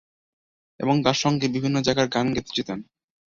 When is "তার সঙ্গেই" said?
1.05-1.53